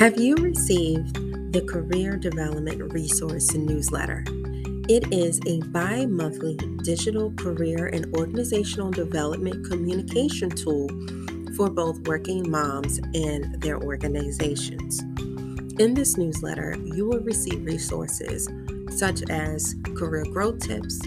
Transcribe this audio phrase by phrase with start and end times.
[0.00, 4.24] Have you received the Career Development Resource newsletter?
[4.88, 10.88] It is a bi monthly digital career and organizational development communication tool
[11.54, 15.00] for both working moms and their organizations.
[15.78, 18.48] In this newsletter, you will receive resources
[18.88, 20.98] such as career growth tips,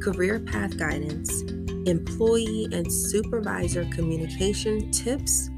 [0.00, 1.42] career path guidance,
[1.84, 5.50] employee and supervisor communication tips,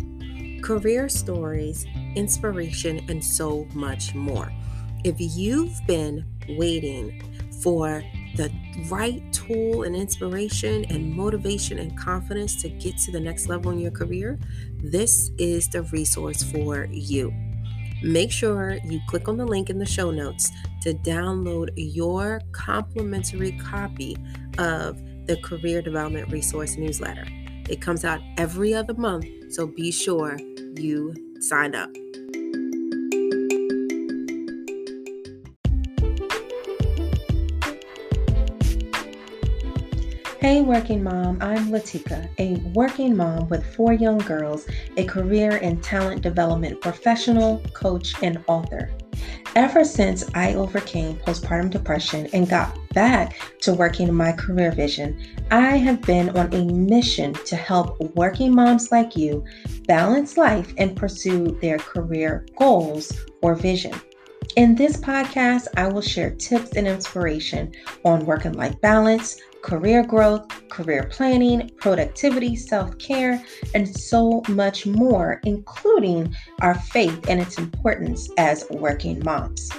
[0.60, 4.52] career stories, inspiration, and so much more.
[5.04, 7.22] If you've been waiting
[7.62, 8.02] for
[8.36, 8.50] the
[8.90, 13.78] right tool and inspiration and motivation and confidence to get to the next level in
[13.78, 14.38] your career,
[14.82, 17.32] this is the resource for you.
[18.02, 20.50] Make sure you click on the link in the show notes
[20.82, 24.16] to download your complimentary copy
[24.58, 27.24] of the Career Development Resource newsletter.
[27.70, 30.38] It comes out every other month, so be sure
[30.76, 31.90] you sign up.
[40.44, 44.66] Hey, working mom, I'm Latika, a working mom with four young girls,
[44.98, 48.90] a career and talent development professional, coach, and author.
[49.56, 55.18] Ever since I overcame postpartum depression and got back to working my career vision,
[55.50, 59.46] I have been on a mission to help working moms like you
[59.88, 63.94] balance life and pursue their career goals or vision.
[64.56, 67.72] In this podcast, I will share tips and inspiration
[68.04, 73.42] on work and life balance, career growth, career planning, productivity, self care,
[73.74, 79.70] and so much more, including our faith and its importance as working moms.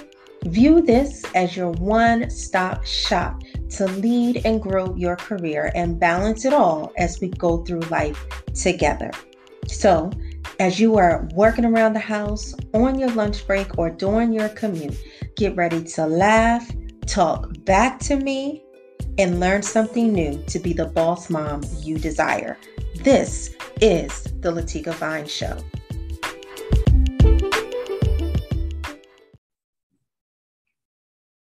[0.46, 6.44] View this as your one stop shop to lead and grow your career and balance
[6.44, 9.12] it all as we go through life together.
[9.68, 10.10] So,
[10.58, 14.98] as you are working around the house, on your lunch break, or during your commute,
[15.36, 16.68] get ready to laugh,
[17.06, 18.65] talk back to me,
[19.18, 22.58] and learn something new to be the boss mom you desire.
[23.02, 25.58] This is the Latika Vine Show.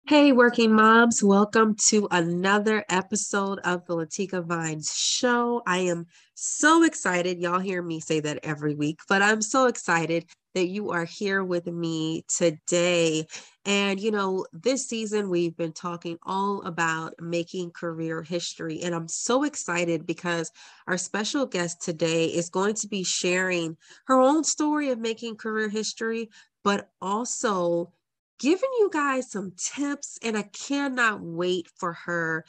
[0.08, 5.60] Hey, working moms, welcome to another episode of the Latika Vines show.
[5.66, 7.38] I am so excited.
[7.38, 10.24] Y'all hear me say that every week, but I'm so excited
[10.54, 13.26] that you are here with me today.
[13.64, 18.81] And, you know, this season we've been talking all about making career history.
[18.82, 20.50] And I'm so excited because
[20.86, 23.76] our special guest today is going to be sharing
[24.06, 26.31] her own story of making career history,
[26.65, 27.92] but also
[28.41, 30.19] giving you guys some tips.
[30.22, 32.44] And I cannot wait for her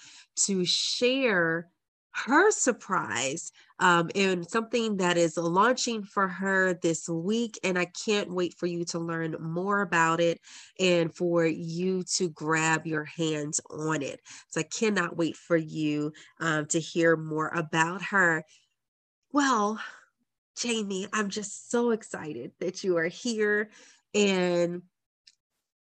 [0.45, 1.67] to share
[2.11, 7.59] her surprise um, and something that is launching for her this week.
[7.63, 10.39] And I can't wait for you to learn more about it
[10.79, 14.21] and for you to grab your hands on it.
[14.49, 18.43] So I cannot wait for you um, to hear more about her.
[19.31, 19.79] Well,
[20.61, 23.69] Jaime, I'm just so excited that you are here
[24.13, 24.81] and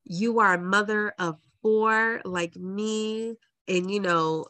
[0.05, 3.37] you are a mother of four like me.
[3.69, 4.47] And, you know,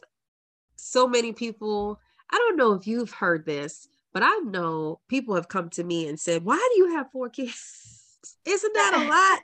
[0.75, 5.47] so many people, I don't know if you've heard this, but I know people have
[5.47, 8.17] come to me and said, Why do you have four kids?
[8.45, 9.41] Isn't that a lot?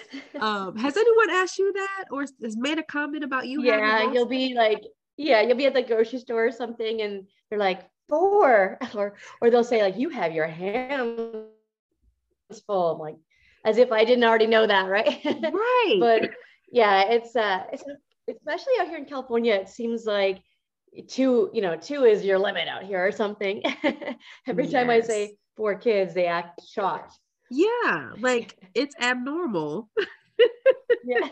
[0.40, 3.62] um, has anyone asked you that or has made a comment about you?
[3.62, 4.82] Yeah, you'll be like,
[5.16, 9.50] yeah, you'll be at the grocery store or something, and they're like, four, or or
[9.50, 11.46] they'll say like, you have your hands
[12.66, 12.92] full.
[12.92, 13.16] I'm like,
[13.64, 15.20] as if I didn't already know that, right?
[15.24, 15.96] Right.
[16.00, 16.30] but
[16.70, 17.84] yeah, it's uh, it's
[18.28, 20.42] especially out here in California, it seems like
[21.08, 23.62] two, you know, two is your limit out here or something.
[24.46, 24.72] Every yes.
[24.72, 27.18] time I say four kids, they act shocked.
[27.50, 29.90] Yeah, like it's abnormal.
[31.04, 31.28] yeah.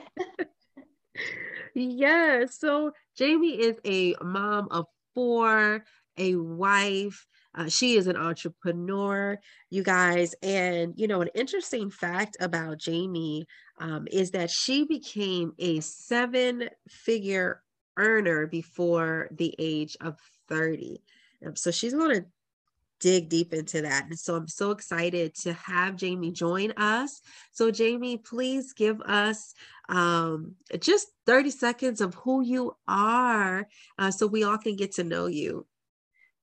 [1.75, 2.45] yeah.
[2.51, 5.85] So Jaime is a mom of four,
[6.17, 7.27] a wife.
[7.53, 9.39] Uh, she is an entrepreneur,
[9.71, 10.35] you guys.
[10.43, 13.45] And, you know, an interesting fact about Jaime
[13.79, 17.61] um, is that she became a seven figure
[17.97, 21.03] earner before the age of 30.
[21.47, 22.27] Um, so she's going to
[23.01, 24.07] dig deep into that.
[24.07, 27.21] And so I'm so excited to have Jaime join us.
[27.53, 29.55] So, Jaime, please give us
[29.89, 33.67] um, just 30 seconds of who you are
[33.99, 35.67] uh, so we all can get to know you.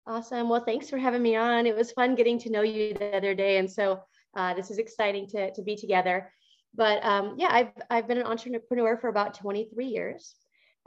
[0.06, 0.50] Awesome.
[0.50, 1.66] Well, thanks for having me on.
[1.66, 3.58] It was fun getting to know you the other day.
[3.58, 4.02] And so
[4.36, 6.32] uh, this is exciting to, to be together.
[6.74, 10.36] But um, yeah, I've, I've been an entrepreneur for about 23 years.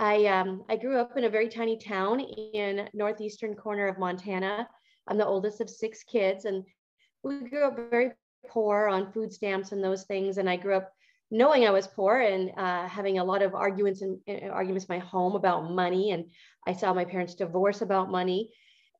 [0.00, 4.67] I, um, I grew up in a very tiny town in northeastern corner of Montana.
[5.06, 6.64] I'm the oldest of six kids, and
[7.23, 8.12] we grew up very
[8.49, 10.38] poor on food stamps and those things.
[10.38, 10.91] And I grew up
[11.31, 14.97] knowing I was poor and uh, having a lot of arguments and uh, arguments in
[14.97, 16.12] my home about money.
[16.12, 16.31] And
[16.67, 18.49] I saw my parents divorce about money.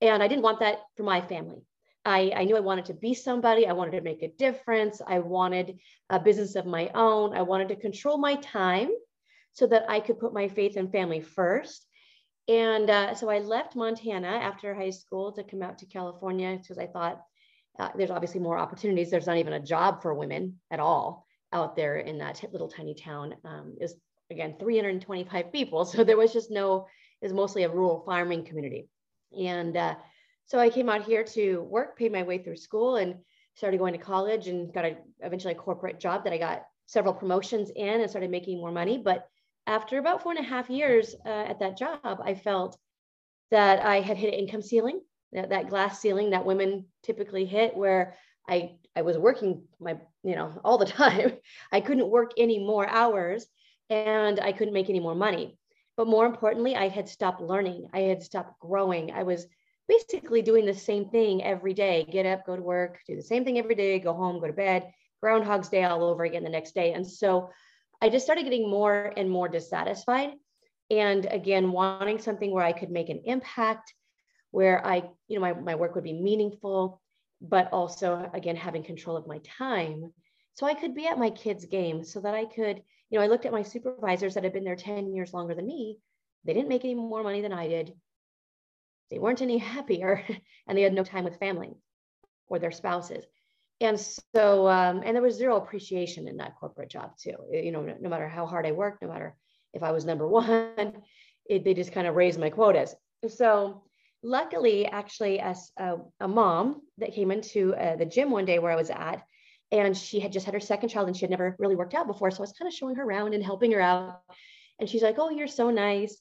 [0.03, 1.62] And I didn't want that for my family.
[2.05, 3.67] I, I knew I wanted to be somebody.
[3.67, 5.00] I wanted to make a difference.
[5.06, 5.79] I wanted
[6.11, 7.35] a business of my own.
[7.35, 8.91] I wanted to control my time
[9.52, 11.87] so that I could put my faith and family first.
[12.49, 16.79] And uh, so I left Montana after high school to come out to California because
[16.79, 17.20] I thought
[17.79, 19.11] uh, there's obviously more opportunities.
[19.11, 22.94] There's not even a job for women at all out there in that little tiny
[22.94, 23.35] town.
[23.44, 23.94] Um, is
[24.31, 26.87] again 325 people, so there was just no.
[27.23, 28.88] Is mostly a rural farming community,
[29.38, 29.94] and uh,
[30.46, 33.17] so I came out here to work, paid my way through school, and
[33.55, 37.12] started going to college, and got a eventually a corporate job that I got several
[37.12, 38.96] promotions in and started making more money.
[38.96, 39.29] But
[39.66, 42.78] after about four and a half years uh, at that job, I felt
[43.50, 45.00] that I had hit an income ceiling,
[45.32, 48.16] that, that glass ceiling that women typically hit, where
[48.48, 51.32] I I was working my you know all the time.
[51.72, 53.46] I couldn't work any more hours,
[53.88, 55.56] and I couldn't make any more money.
[55.96, 57.88] But more importantly, I had stopped learning.
[57.92, 59.12] I had stopped growing.
[59.12, 59.46] I was
[59.86, 63.44] basically doing the same thing every day get up, go to work, do the same
[63.44, 66.74] thing every day, go home, go to bed, Groundhog's Day all over again the next
[66.74, 66.92] day.
[66.92, 67.50] And so
[68.00, 70.31] I just started getting more and more dissatisfied.
[70.91, 73.94] And again, wanting something where I could make an impact,
[74.50, 77.00] where I, you know, my, my work would be meaningful,
[77.41, 80.12] but also, again, having control of my time.
[80.55, 83.29] So I could be at my kids' game so that I could you know, I
[83.29, 85.99] looked at my supervisors that had been there 10 years longer than me.
[86.44, 87.93] They didn't make any more money than I did.
[89.11, 90.25] They weren't any happier
[90.67, 91.75] and they had no time with family
[92.46, 93.25] or their spouses.
[93.81, 97.37] And so, um, and there was zero appreciation in that corporate job too.
[97.50, 99.35] You know, no, matter how hard I worked, no matter
[99.73, 101.03] if I was number one,
[101.49, 102.94] it, they just kind of raised my quotas.
[103.29, 103.82] So
[104.23, 108.73] luckily, actually, as a, a mom that came into uh, the gym one day where
[108.73, 109.23] I was at,
[109.73, 112.06] and she had just had her second child and she had never really worked out
[112.06, 112.31] before.
[112.31, 114.21] So I was kind of showing her around and helping her out.
[114.79, 116.21] And she's like, Oh, you're so nice.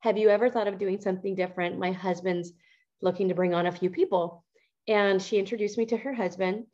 [0.00, 1.78] Have you ever thought of doing something different?
[1.78, 2.52] My husband's
[3.00, 4.44] looking to bring on a few people.
[4.88, 6.66] And she introduced me to her husband.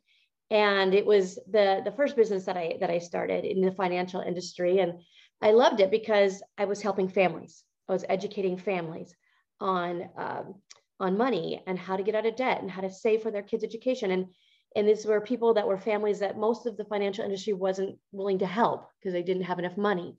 [0.51, 4.21] And it was the, the first business that I that I started in the financial
[4.21, 4.79] industry.
[4.79, 4.99] And
[5.41, 7.63] I loved it because I was helping families.
[7.89, 9.15] I was educating families
[9.59, 10.55] on um,
[10.99, 13.41] on money and how to get out of debt and how to save for their
[13.41, 14.11] kids' education.
[14.11, 14.27] And
[14.75, 18.39] and these were people that were families that most of the financial industry wasn't willing
[18.39, 20.15] to help because they didn't have enough money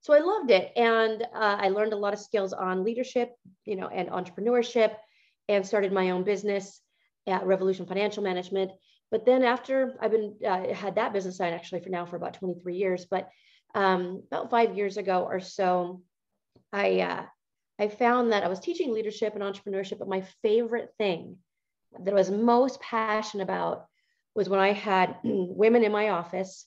[0.00, 3.34] so i loved it and uh, i learned a lot of skills on leadership
[3.64, 4.94] you know and entrepreneurship
[5.48, 6.80] and started my own business
[7.26, 8.70] at revolution financial management
[9.10, 12.34] but then after i've been uh, had that business side actually for now for about
[12.34, 13.28] 23 years but
[13.74, 16.02] um, about five years ago or so
[16.72, 17.24] i uh,
[17.78, 21.36] i found that i was teaching leadership and entrepreneurship but my favorite thing
[22.00, 23.86] that I was most passionate about
[24.34, 26.66] was when I had women in my office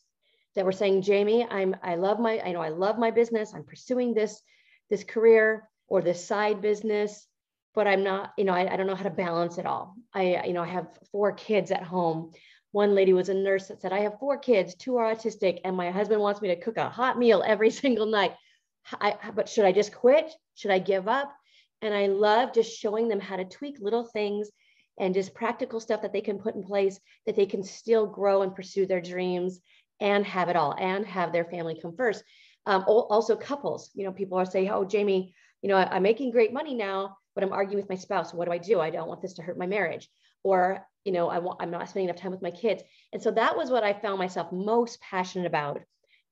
[0.56, 3.54] that were saying, Jaime, I'm I love my, I know I love my business.
[3.54, 4.42] I'm pursuing this,
[4.90, 7.28] this career or this side business,
[7.76, 9.96] but I'm not, you know, I, I don't know how to balance it all.
[10.14, 12.32] I, you know, I have four kids at home.
[12.72, 15.76] One lady was a nurse that said, I have four kids, two are autistic, and
[15.76, 18.34] my husband wants me to cook a hot meal every single night.
[19.00, 20.32] I, but should I just quit?
[20.56, 21.32] Should I give up?
[21.82, 24.50] And I love just showing them how to tweak little things
[25.00, 28.42] and just practical stuff that they can put in place that they can still grow
[28.42, 29.62] and pursue their dreams
[30.00, 32.24] and have it all and have their family come first.
[32.66, 36.54] Um, also, couples, you know, people are saying, Oh, Jaime, you know, I'm making great
[36.54, 38.34] money now, but I'm arguing with my spouse.
[38.34, 38.80] What do I do?
[38.80, 40.10] I don't want this to hurt my marriage.
[40.44, 42.84] Or, you know, I want, I'm not spending enough time with my kids.
[43.14, 45.82] And so that was what I found myself most passionate about.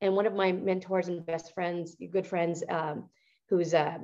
[0.01, 3.09] And one of my mentors and best friends, good friends, um,
[3.49, 3.99] who's a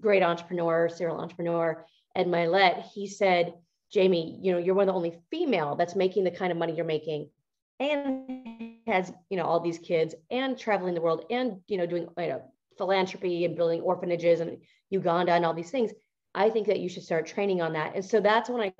[0.00, 1.84] great entrepreneur, serial entrepreneur,
[2.14, 3.54] Ed Mylett, he said,
[3.94, 6.74] Jaime, you know, you're one of the only female that's making the kind of money
[6.74, 7.28] you're making
[7.78, 12.08] and has, you know, all these kids and traveling the world and, you know, doing,
[12.18, 12.42] you know,
[12.76, 14.58] philanthropy and building orphanages and
[14.90, 15.92] Uganda and all these things.
[16.34, 17.94] I think that you should start training on that.
[17.94, 18.72] And so that's when I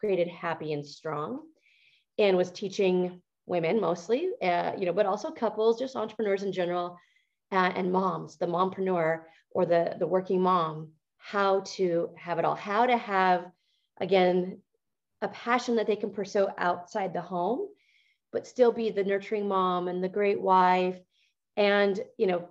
[0.00, 1.42] created Happy and Strong
[2.18, 6.98] and was teaching women mostly, uh, you know, but also couples, just entrepreneurs in general,
[7.52, 12.54] uh, and moms, the mompreneur or the, the working mom how to have it all,
[12.54, 13.44] how to have,
[14.00, 14.58] again,
[15.20, 17.68] a passion that they can pursue outside the home,
[18.32, 20.96] but still be the nurturing mom and the great wife
[21.56, 22.48] and, you know,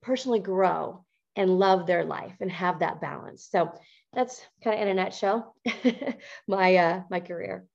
[0.00, 1.04] personally grow
[1.36, 3.48] and love their life and have that balance.
[3.50, 3.72] So
[4.12, 5.54] that's kind of in a nutshell
[6.48, 7.66] my uh my career.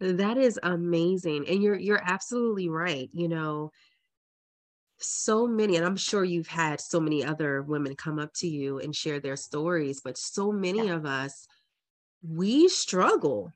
[0.00, 1.48] That is amazing.
[1.48, 3.10] And you're you're absolutely right.
[3.12, 3.72] You know,
[4.98, 8.78] so many, and I'm sure you've had so many other women come up to you
[8.78, 10.94] and share their stories, but so many yeah.
[10.94, 11.46] of us,
[12.22, 13.52] we struggle.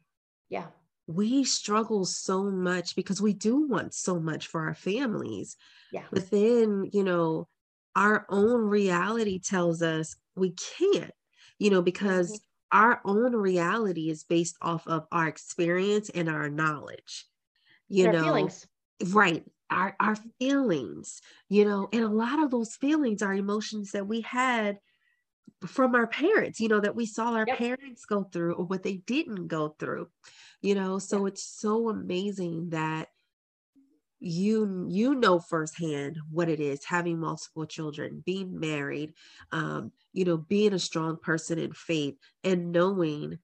[0.48, 0.66] Yeah.
[1.06, 5.56] we struggle so much because we do want so much for our families.
[5.90, 6.04] Yeah.
[6.12, 7.48] But then, you know,
[7.94, 11.12] our own reality tells us we can't,
[11.58, 12.78] you know, because mm-hmm.
[12.78, 17.26] our own reality is based off of our experience and our knowledge.
[17.88, 18.66] You know, feelings.
[19.08, 19.44] right.
[19.70, 24.22] Our our feelings, you know, and a lot of those feelings are emotions that we
[24.22, 24.78] had
[25.66, 27.58] from our parents, you know, that we saw our yep.
[27.58, 30.08] parents go through or what they didn't go through,
[30.60, 30.98] you know.
[30.98, 31.28] So yeah.
[31.28, 33.08] it's so amazing that
[34.24, 39.12] you you know firsthand what it is having multiple children being married
[39.50, 42.14] um you know being a strong person in faith
[42.44, 43.38] and knowing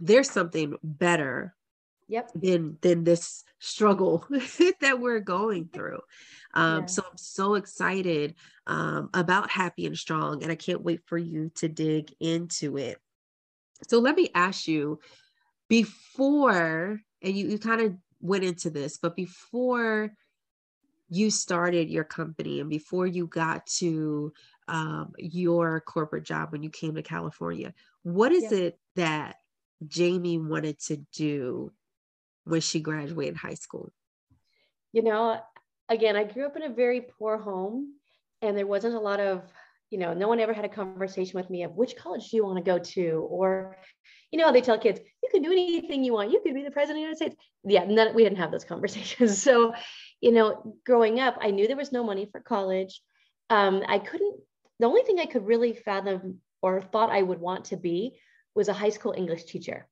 [0.00, 1.54] there's something better
[2.08, 2.30] yep.
[2.34, 4.26] than than this struggle
[4.80, 6.00] that we're going through.
[6.52, 6.86] Um yeah.
[6.86, 8.34] so i'm so excited
[8.66, 12.98] um about happy and strong and i can't wait for you to dig into it.
[13.88, 15.00] So let me ask you
[15.68, 20.12] before and you, you kind of went into this but before
[21.10, 24.32] you started your company and before you got to
[24.66, 28.58] um, your corporate job when you came to california what is yeah.
[28.58, 29.36] it that
[29.94, 31.70] jaime wanted to do
[32.44, 33.92] when she graduated high school?
[34.92, 35.40] You know,
[35.88, 37.94] again, I grew up in a very poor home
[38.42, 39.42] and there wasn't a lot of,
[39.90, 42.44] you know, no one ever had a conversation with me of which college do you
[42.44, 43.26] want to go to?
[43.30, 43.76] Or,
[44.34, 46.32] you know, they tell kids, you can do anything you want.
[46.32, 47.36] You could be the president of the United States.
[47.62, 49.40] Yeah, none, we didn't have those conversations.
[49.40, 49.74] So,
[50.20, 53.00] you know, growing up, I knew there was no money for college.
[53.48, 54.40] Um, I couldn't,
[54.80, 58.18] the only thing I could really fathom or thought I would want to be
[58.56, 59.86] was a high school English teacher.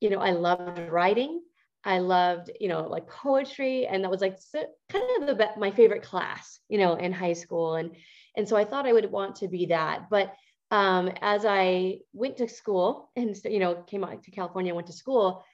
[0.00, 1.42] You know, I loved writing.
[1.84, 5.70] I loved, you know, like poetry, and that was like so, kind of the my
[5.70, 7.94] favorite class, you know, in high school, and
[8.36, 10.10] and so I thought I would want to be that.
[10.10, 10.32] But
[10.70, 14.92] um, as I went to school and you know came out to California, went to
[14.92, 15.44] school,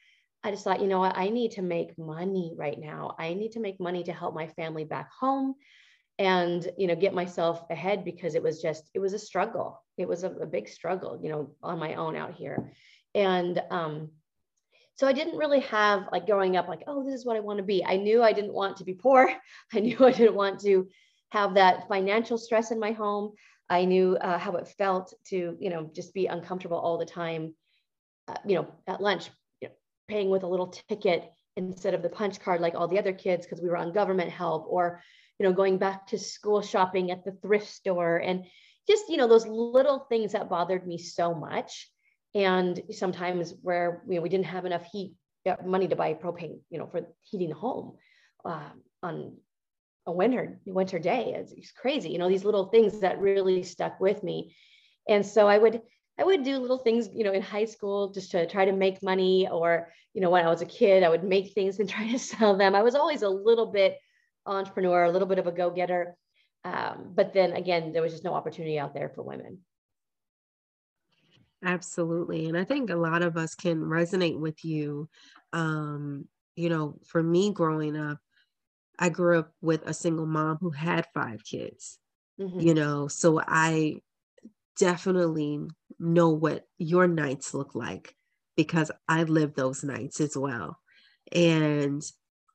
[0.45, 3.15] I just thought, you know what, I need to make money right now.
[3.19, 5.55] I need to make money to help my family back home,
[6.19, 9.83] and you know get myself ahead because it was just it was a struggle.
[9.99, 12.73] It was a, a big struggle, you know, on my own out here,
[13.15, 14.11] and um,
[14.95, 17.59] so I didn't really have like growing up, like, oh, this is what I want
[17.59, 17.85] to be.
[17.85, 19.33] I knew I didn't want to be poor.
[19.73, 20.89] I knew I didn't want to
[21.31, 23.33] have that financial stress in my home.
[23.69, 27.55] I knew uh, how it felt to, you know, just be uncomfortable all the time,
[28.29, 29.75] uh, you know, at lunch, you know,
[30.09, 33.47] paying with a little ticket instead of the punch card like all the other kids
[33.47, 35.03] because we were on government help or,
[35.39, 38.45] you know, going back to school shopping at the thrift store and
[38.89, 41.89] just, you know, those little things that bothered me so much.
[42.35, 45.15] And sometimes where you know we didn't have enough heat
[45.65, 47.97] money to buy propane you know for heating the home
[48.45, 48.71] uh,
[49.03, 49.37] on
[50.07, 51.35] a winter winter day.
[51.37, 54.55] It's, it's crazy you know these little things that really stuck with me.
[55.09, 55.83] And so i would
[56.19, 59.03] i would do little things you know in high school just to try to make
[59.03, 62.11] money or you know when i was a kid i would make things and try
[62.11, 62.75] to sell them.
[62.75, 63.99] I was always a little bit
[64.47, 66.17] entrepreneur a little bit of a go-getter.
[66.65, 69.59] Um, but then again there was just no opportunity out there for women.
[71.65, 72.49] Absolutely.
[72.49, 75.09] And I think a lot of us can resonate with you.
[75.53, 78.19] Um, you know, for me growing up,
[78.99, 81.99] I grew up with a single mom who had five kids,
[82.41, 82.61] mm-hmm.
[82.61, 84.01] you know, so I
[84.79, 85.61] definitely
[85.99, 88.15] know what your nights look like
[88.57, 90.79] because I lived those nights as well.
[91.33, 92.03] And,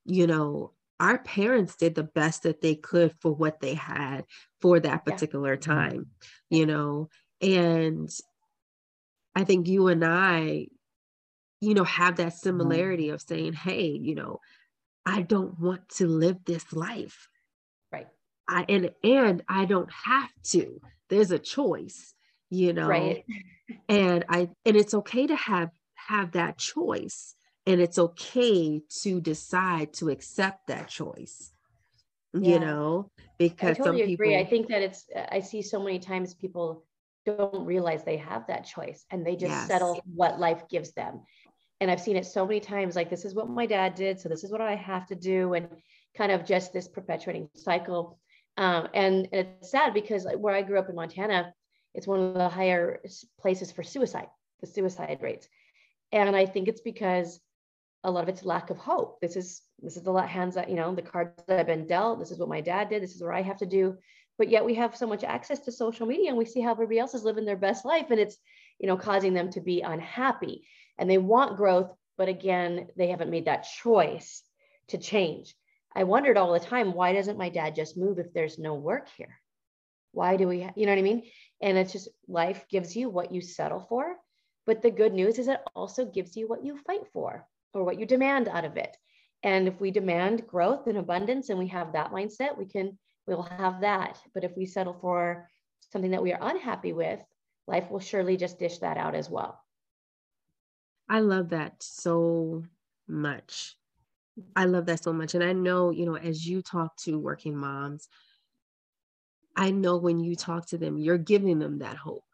[0.06, 4.26] you know, our parents did the best that they could for what they had
[4.62, 5.60] for that particular yeah.
[5.60, 6.08] time,
[6.50, 7.10] you know,
[7.42, 8.10] and
[9.36, 10.68] I think you and I,
[11.62, 12.38] you know, have that mm-hmm.
[12.38, 14.40] similarity of saying, hey, you know,
[15.08, 17.30] I don't want to live this life.
[17.92, 18.08] Right.
[18.48, 20.82] I and and I don't have to.
[21.10, 22.14] There's a choice,
[22.50, 22.88] you know.
[22.88, 23.24] Right.
[23.90, 27.36] and I and it's okay to have have that choice
[27.66, 31.54] and it's okay to decide to accept that choice.
[32.34, 32.56] Yeah.
[32.56, 34.38] You know, because I totally some people agree.
[34.38, 36.84] I think that it's uh, I see so many times people
[37.26, 39.68] don't realize they have that choice and they just yes.
[39.68, 41.22] settle what life gives them.
[41.80, 44.20] And I've seen it so many times like, this is what my dad did.
[44.20, 45.54] So this is what I have to do.
[45.54, 45.68] And
[46.18, 48.20] kind of just this perpetuating cycle.
[48.58, 51.54] Um, and, and it's sad because where I grew up in Montana,
[51.94, 53.02] it's one of the higher
[53.40, 54.28] places for suicide,
[54.62, 55.48] the suicide rates.
[56.12, 57.40] And I think it's because
[58.04, 59.20] a lot of it's lack of hope.
[59.22, 62.20] This is this is the hands that you know the cards that I've been dealt.
[62.20, 63.04] This is what my dad did.
[63.04, 63.98] This is what I have to do
[64.38, 67.00] but yet we have so much access to social media and we see how everybody
[67.00, 68.38] else is living their best life and it's
[68.80, 70.64] you know causing them to be unhappy
[70.98, 74.42] and they want growth but again they haven't made that choice
[74.88, 75.56] to change
[75.96, 79.08] i wondered all the time why doesn't my dad just move if there's no work
[79.18, 79.40] here
[80.12, 81.24] why do we you know what i mean
[81.62, 84.16] and it's just life gives you what you settle for
[84.68, 88.00] but the good news is it also gives you what you fight for or what
[88.00, 88.96] you demand out of it.
[89.42, 93.44] And if we demand growth and abundance and we have that mindset, we can, we'll
[93.44, 94.20] have that.
[94.34, 95.50] But if we settle for
[95.94, 97.20] something that we are unhappy with,
[97.66, 99.58] life will surely just dish that out as well.
[101.10, 102.64] I love that so
[103.08, 103.76] much.
[104.56, 105.36] I love that so much.
[105.36, 108.08] And I know, you know, as you talk to working moms,
[109.56, 112.26] I know when you talk to them, you're giving them that hope.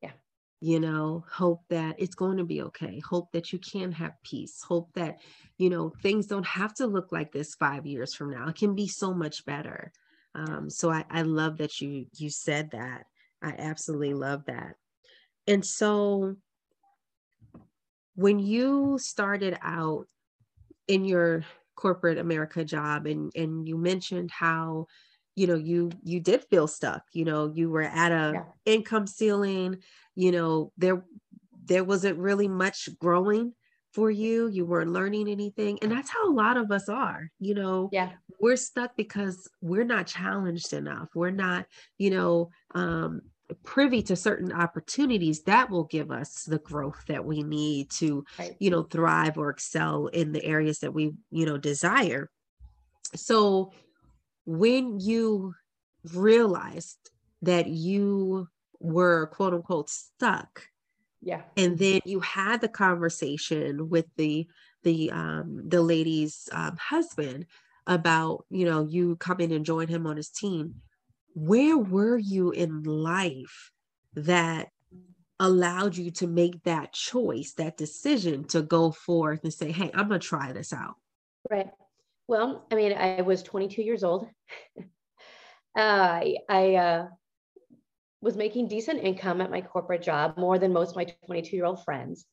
[0.00, 0.12] Yeah.
[0.60, 3.00] You know, hope that it's going to be okay.
[3.00, 4.62] Hope that you can have peace.
[4.62, 5.18] Hope that,
[5.58, 8.48] you know, things don't have to look like this five years from now.
[8.48, 9.90] It can be so much better.
[10.36, 13.06] Um, so I, I love that you you said that.
[13.42, 14.74] I absolutely love that.
[15.48, 16.36] And so
[18.16, 20.06] when you started out
[20.88, 21.44] in your
[21.76, 24.86] corporate America job and and you mentioned how
[25.34, 28.42] you know you you did feel stuck you know you were at a yeah.
[28.64, 29.76] income ceiling
[30.14, 31.04] you know there
[31.66, 33.52] there wasn't really much growing
[33.92, 37.54] for you you weren't learning anything and that's how a lot of us are you
[37.54, 37.88] know.
[37.92, 38.10] Yeah.
[38.40, 41.08] We're stuck because we're not challenged enough.
[41.14, 41.66] We're not
[41.98, 43.22] you know um
[43.62, 48.56] privy to certain opportunities that will give us the growth that we need to right.
[48.58, 52.30] you know thrive or excel in the areas that we you know desire
[53.14, 53.72] so
[54.44, 55.54] when you
[56.12, 57.10] realized
[57.42, 58.48] that you
[58.80, 60.62] were quote unquote stuck
[61.22, 64.46] yeah and then you had the conversation with the
[64.82, 67.46] the um the lady's um, husband
[67.86, 70.74] about you know you come in and join him on his team
[71.36, 73.70] where were you in life
[74.14, 74.70] that
[75.38, 80.08] allowed you to make that choice, that decision to go forth and say, hey, I'm
[80.08, 80.94] going to try this out?
[81.50, 81.68] Right.
[82.26, 84.26] Well, I mean, I was 22 years old.
[84.78, 84.82] uh,
[85.76, 87.08] I, I uh,
[88.22, 91.66] was making decent income at my corporate job, more than most of my 22 year
[91.66, 92.24] old friends.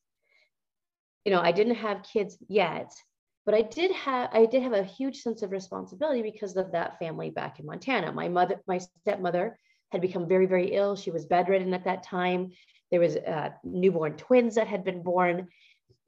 [1.26, 2.90] You know, I didn't have kids yet,
[3.46, 7.00] but I did have I did have a huge sense of responsibility because of that
[7.00, 8.12] family back in Montana.
[8.12, 9.58] My mother, my stepmother
[9.92, 10.96] had become very, very ill.
[10.96, 12.52] She was bedridden at that time.
[12.92, 15.48] There was uh, newborn twins that had been born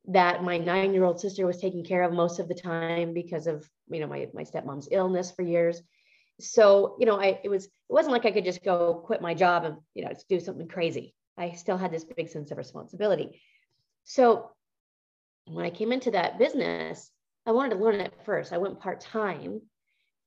[0.08, 4.00] that my nine-year-old sister was taking care of most of the time because of you
[4.00, 5.82] know my, my stepmom's illness for years.
[6.40, 9.34] So you know, I it was it wasn't like I could just go quit my
[9.34, 11.14] job and you know do something crazy.
[11.38, 13.42] I still had this big sense of responsibility.
[14.06, 14.52] So
[15.48, 17.12] when I came into that business,
[17.46, 18.54] I wanted to learn it first.
[18.54, 19.62] I went part time,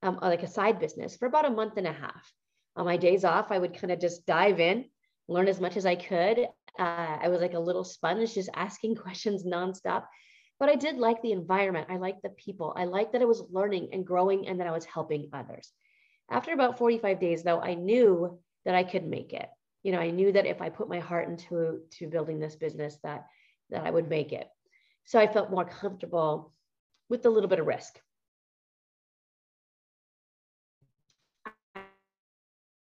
[0.02, 2.32] um, like a side business for about a month and a half.
[2.76, 4.84] On my days off, I would kind of just dive in,
[5.26, 6.46] learn as much as I could.
[6.78, 10.04] Uh, I was like a little sponge, just asking questions nonstop.
[10.60, 11.88] But I did like the environment.
[11.90, 12.72] I liked the people.
[12.76, 15.72] I liked that I was learning and growing and that I was helping others.
[16.30, 19.48] After about 45 days, though, I knew that I could make it.
[19.82, 22.98] You know, I knew that if I put my heart into to building this business,
[23.02, 23.26] that
[23.70, 24.48] that I would make it.
[25.04, 26.52] So I felt more comfortable
[27.08, 27.98] with a little bit of risk.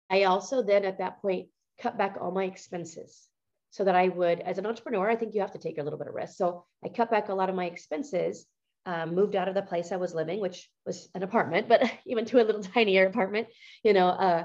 [0.10, 1.48] I also then at that point
[1.82, 3.28] cut back all my expenses
[3.72, 5.98] so that I would, as an entrepreneur, I think you have to take a little
[5.98, 6.36] bit of risk.
[6.36, 8.46] So I cut back a lot of my expenses,
[8.86, 12.26] um, moved out of the place I was living, which was an apartment, but even
[12.26, 13.48] to a little tinier apartment,
[13.84, 14.44] you know, uh,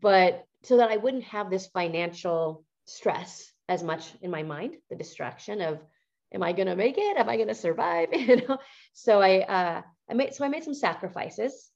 [0.00, 4.96] but so that I wouldn't have this financial stress as much in my mind, the
[4.96, 5.80] distraction of
[6.32, 7.16] am I going to make it?
[7.16, 8.08] Am I going to survive?
[8.12, 8.58] you know,
[8.92, 11.70] so I, uh, I made, so I made some sacrifices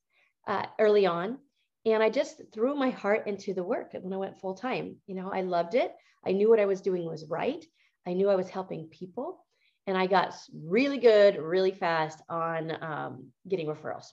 [0.47, 1.38] uh, early on
[1.87, 4.97] and I just threw my heart into the work when I went full time.
[5.07, 5.93] You know, I loved it.
[6.27, 7.64] I knew what I was doing was right.
[8.07, 9.45] I knew I was helping people
[9.87, 14.07] and I got really good, really fast on um, getting referrals.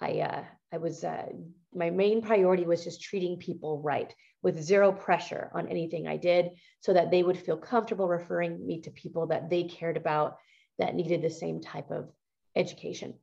[0.00, 1.26] I, uh, I was, uh,
[1.74, 6.50] my main priority was just treating people right with zero pressure on anything I did
[6.80, 10.36] so that they would feel comfortable referring me to people that they cared about
[10.78, 12.08] that needed the same type of
[12.54, 13.14] education.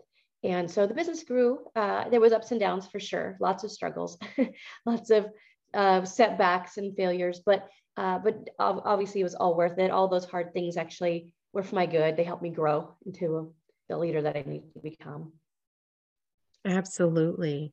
[0.44, 1.60] And so the business grew.
[1.76, 4.18] Uh, there was ups and downs for sure, lots of struggles,
[4.86, 5.28] lots of
[5.74, 9.90] uh, setbacks and failures, but uh, but obviously it was all worth it.
[9.90, 12.18] All those hard things actually were for my good.
[12.18, 13.54] They helped me grow into
[13.88, 15.32] the leader that I need to become.
[16.66, 17.72] Absolutely.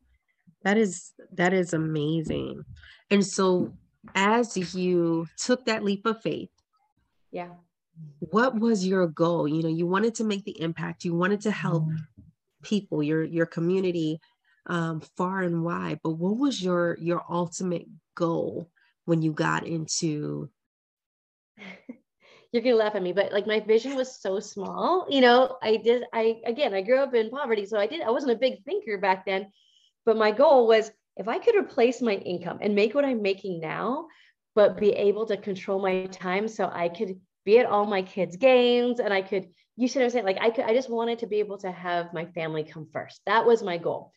[0.65, 2.65] That is that is amazing.
[3.11, 3.73] And so
[4.15, 6.51] as you took that leap of faith,
[7.31, 7.49] yeah.
[8.19, 9.47] What was your goal?
[9.47, 11.97] You know, you wanted to make the impact, you wanted to help mm.
[12.63, 14.21] people, your your community
[14.67, 18.71] um, far and wide, but what was your your ultimate goal
[19.05, 20.49] when you got into
[22.53, 25.07] you're gonna laugh at me, but like my vision was so small.
[25.09, 26.05] You know, I did.
[26.13, 28.03] I again, I grew up in poverty, so I did.
[28.03, 29.51] I wasn't a big thinker back then,
[30.05, 33.61] but my goal was if I could replace my income and make what I'm making
[33.61, 34.07] now,
[34.55, 38.37] but be able to control my time so I could be at all my kids'
[38.37, 41.27] games and I could, you should have said, like, I could, I just wanted to
[41.27, 43.21] be able to have my family come first.
[43.27, 44.13] That was my goal.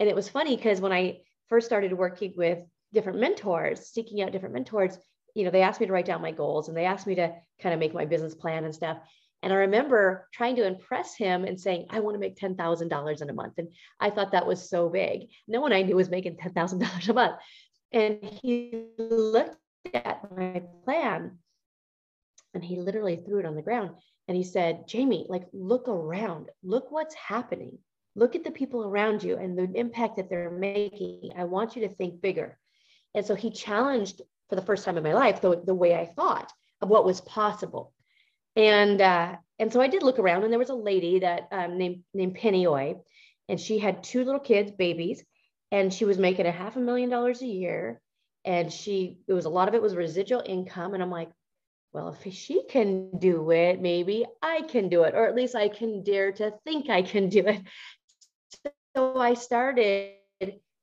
[0.00, 2.58] And it was funny because when I first started working with
[2.92, 4.96] different mentors, seeking out different mentors,
[5.34, 7.34] you know, they asked me to write down my goals and they asked me to
[7.60, 8.98] kind of make my business plan and stuff.
[9.44, 13.30] And I remember trying to impress him and saying, I want to make $10,000 in
[13.30, 13.52] a month.
[13.58, 13.68] And
[14.00, 15.28] I thought that was so big.
[15.46, 17.36] No one I knew was making $10,000 a month.
[17.92, 19.58] And he looked
[19.92, 21.38] at my plan
[22.54, 23.90] and he literally threw it on the ground
[24.28, 27.76] and he said, Jaime, like, look around, look what's happening.
[28.16, 31.32] Look at the people around you and the impact that they're making.
[31.36, 32.58] I want you to think bigger.
[33.14, 36.06] And so he challenged for the first time in my life the, the way I
[36.06, 37.92] thought of what was possible.
[38.56, 41.78] And uh, and so I did look around, and there was a lady that um,
[41.78, 42.96] named named Penny Oy,
[43.48, 45.24] and she had two little kids, babies,
[45.72, 48.00] and she was making a half a million dollars a year,
[48.44, 51.30] and she it was a lot of it was residual income, and I'm like,
[51.92, 55.68] well, if she can do it, maybe I can do it, or at least I
[55.68, 57.62] can dare to think I can do it.
[58.96, 60.12] So I started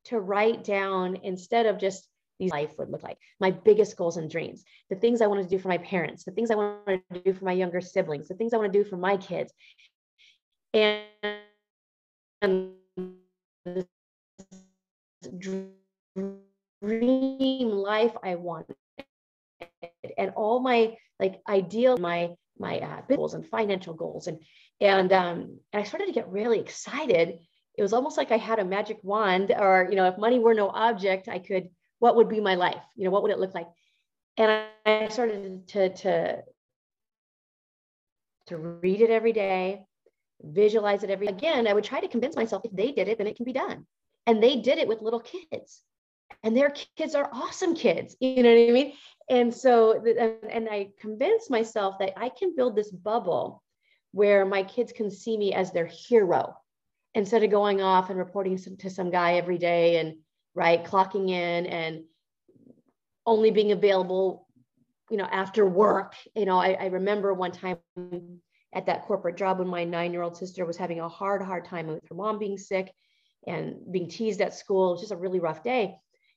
[0.06, 2.08] to write down instead of just
[2.42, 5.56] these life would look like my biggest goals and dreams the things i wanted to
[5.56, 8.34] do for my parents the things i wanted to do for my younger siblings the
[8.34, 9.54] things i want to do for my kids.
[10.74, 11.04] And,
[12.42, 12.72] and
[15.38, 15.70] dream
[17.70, 18.76] life i wanted
[20.18, 24.40] and all my like ideal my my uh, goals and financial goals and
[24.80, 27.38] and um and i started to get really excited.
[27.78, 30.54] It was almost like i had a magic wand or you know if money were
[30.54, 31.70] no object i could
[32.02, 32.84] what would be my life?
[32.96, 33.68] You know what would it look like?
[34.38, 36.44] And i started to to
[38.48, 39.86] to read it every day
[40.42, 43.28] visualize it every again i would try to convince myself if they did it then
[43.28, 43.86] it can be done.
[44.28, 45.82] And they did it with little kids.
[46.44, 48.94] And their kids are awesome kids you know what i mean?
[49.30, 49.76] And so
[50.50, 53.62] and i convinced myself that i can build this bubble
[54.12, 56.56] where my kids can see me as their hero
[57.14, 60.16] instead of going off and reporting to some guy every day and
[60.56, 60.84] right?
[60.84, 62.04] Clocking in and
[63.26, 64.48] only being available
[65.12, 66.16] you know after work.
[66.36, 67.78] You know I, I remember one time
[68.74, 72.02] at that corporate job when my nine-year-old sister was having a hard hard time with
[72.10, 72.92] her mom being sick
[73.46, 74.90] and being teased at school.
[74.90, 75.96] It was just a really rough day.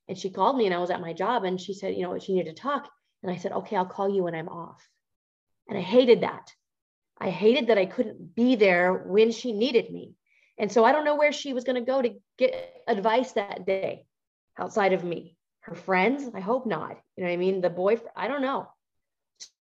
[0.08, 2.18] And she called me and i was at my job and she said you know
[2.18, 2.90] she needed to talk.
[3.22, 4.86] And i said okay i'll call you when i'm off.
[5.68, 6.52] And i hated that.
[7.18, 10.14] I hated that i couldn't be there when she needed me
[10.58, 13.66] and so I don't know where she was going to go to get advice that
[13.66, 14.04] day
[14.58, 15.36] outside of me.
[15.60, 16.98] Her friends, I hope not.
[17.16, 17.60] You know what I mean?
[17.60, 18.68] The boyfriend, I don't know.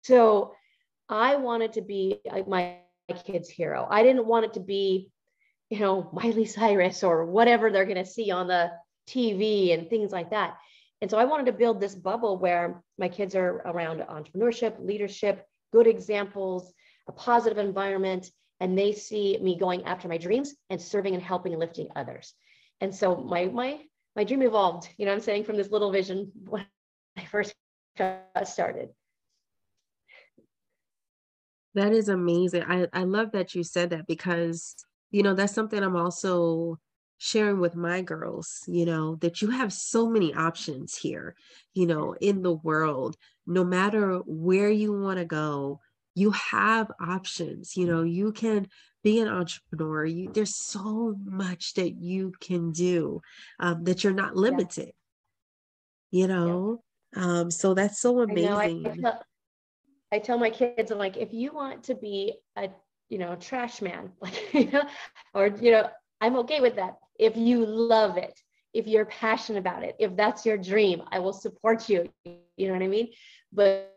[0.03, 0.53] So
[1.09, 2.77] I wanted to be my
[3.25, 3.87] kid's hero.
[3.89, 5.11] I didn't want it to be,
[5.69, 8.71] you know, Miley Cyrus or whatever they're going to see on the
[9.07, 10.57] TV and things like that.
[11.01, 15.45] And so I wanted to build this bubble where my kids are around entrepreneurship, leadership,
[15.71, 16.73] good examples,
[17.07, 21.53] a positive environment, and they see me going after my dreams and serving and helping
[21.53, 22.33] and lifting others.
[22.81, 23.79] And so my my
[24.15, 26.65] my dream evolved, you know I'm saying, from this little vision when
[27.17, 27.53] I first
[27.97, 28.89] got started.
[31.75, 32.63] That is amazing.
[32.63, 34.75] I, I love that you said that because,
[35.11, 36.79] you know, that's something I'm also
[37.19, 41.35] sharing with my girls, you know, that you have so many options here,
[41.73, 43.15] you know, in the world,
[43.45, 45.79] no matter where you want to go,
[46.17, 48.67] you have options you know you can
[49.03, 53.21] be an entrepreneur you there's so much that you can do
[53.59, 54.91] um, that you're not limited
[56.09, 56.21] yeah.
[56.21, 56.81] you know
[57.15, 57.23] yeah.
[57.23, 59.21] um, so that's so amazing I, I, tell,
[60.13, 62.69] I tell my kids i'm like if you want to be a
[63.09, 64.83] you know trash man like you know
[65.35, 65.87] or you know
[66.19, 68.41] i'm okay with that if you love it
[68.73, 72.73] if you're passionate about it if that's your dream i will support you you know
[72.73, 73.09] what i mean
[73.53, 73.96] but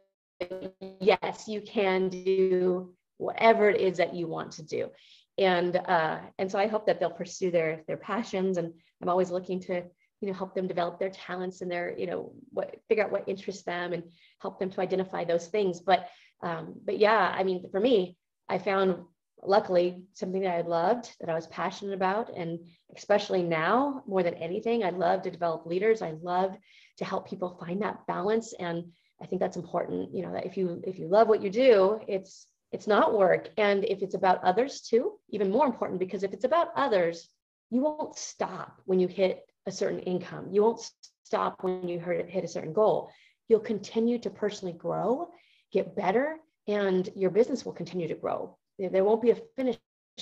[1.00, 4.90] yes, you can do whatever it is that you want to do.
[5.38, 8.56] And uh, and so I hope that they'll pursue their their passions.
[8.56, 9.82] And I'm always looking to
[10.20, 13.28] you know help them develop their talents and their you know what figure out what
[13.28, 14.02] interests them and
[14.40, 15.80] help them to identify those things.
[15.80, 16.08] But
[16.42, 18.16] um, but yeah, I mean for me,
[18.48, 19.04] I found
[19.42, 22.58] luckily something that I loved that I was passionate about and
[22.94, 26.54] especially now more than anything I love to develop leaders I love
[26.98, 30.14] to help people find that balance and I think that's important.
[30.14, 33.50] You know, that if you if you love what you do, it's it's not work.
[33.56, 37.28] And if it's about others too, even more important because if it's about others,
[37.70, 40.48] you won't stop when you hit a certain income.
[40.50, 40.90] You won't
[41.24, 43.10] stop when you hit a certain goal.
[43.48, 45.30] You'll continue to personally grow,
[45.72, 46.36] get better,
[46.68, 48.56] and your business will continue to grow.
[48.78, 49.78] There won't be a finish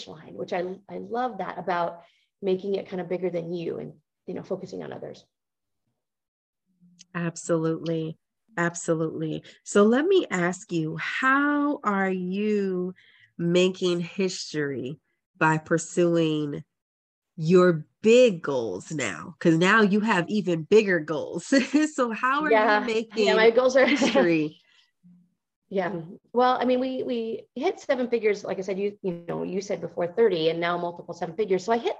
[0.06, 2.02] line, which I, I love that about
[2.42, 3.92] making it kind of bigger than you and
[4.26, 5.24] you know focusing on others.
[7.14, 8.18] Absolutely.
[8.58, 9.44] Absolutely.
[9.62, 12.92] So let me ask you, how are you
[13.38, 14.98] making history
[15.38, 16.64] by pursuing
[17.36, 19.36] your big goals now?
[19.38, 21.46] Because now you have even bigger goals.
[21.94, 22.80] so how are yeah.
[22.80, 24.60] you making yeah, my goals are history?
[25.68, 25.92] yeah.
[26.32, 29.60] Well, I mean, we we hit seven figures, like I said, you you know, you
[29.60, 31.62] said before 30 and now multiple seven figures.
[31.62, 31.94] So I hit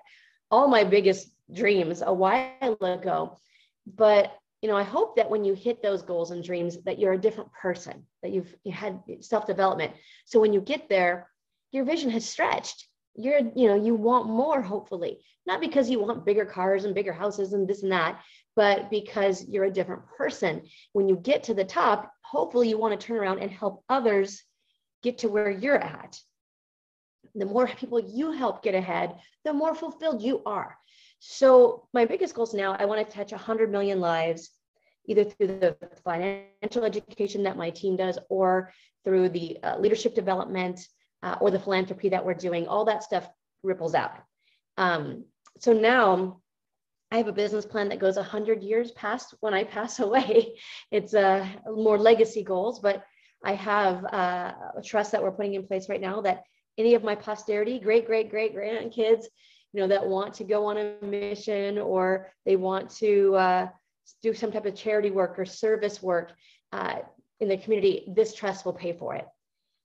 [0.51, 3.39] all my biggest dreams a while ago.
[3.87, 7.13] But you know, I hope that when you hit those goals and dreams, that you're
[7.13, 9.93] a different person, that you've you had self-development.
[10.25, 11.29] So when you get there,
[11.71, 12.87] your vision has stretched.
[13.15, 17.13] You're, you know, you want more, hopefully, not because you want bigger cars and bigger
[17.13, 18.21] houses and this and that,
[18.55, 20.63] but because you're a different person.
[20.93, 24.43] When you get to the top, hopefully you want to turn around and help others
[25.03, 26.19] get to where you're at.
[27.35, 30.77] The more people you help get ahead, the more fulfilled you are.
[31.19, 34.51] So my biggest goals now, I want to touch 100 million lives,
[35.07, 38.73] either through the financial education that my team does, or
[39.05, 40.81] through the uh, leadership development,
[41.23, 42.69] uh, or the philanthropy that we're doing.
[42.69, 43.29] All that stuff
[43.63, 44.13] ripples out.
[44.77, 45.25] Um,
[45.59, 46.41] so now
[47.11, 50.55] I have a business plan that goes 100 years past when I pass away.
[50.91, 53.05] It's uh, more legacy goals, but
[53.45, 56.43] I have uh, a trust that we're putting in place right now that
[56.77, 59.25] any of my posterity, great, great, great grandkids,
[59.73, 63.69] you know, that want to go on a mission or they want to uh,
[64.23, 66.33] do some type of charity work or service work
[66.73, 66.97] uh,
[67.41, 69.27] in the community, this trust will pay for it.